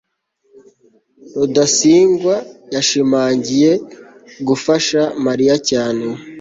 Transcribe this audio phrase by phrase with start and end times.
[1.37, 2.35] rudasingwa
[2.73, 3.71] yashimangiye
[4.47, 6.05] gufasha mariya cyane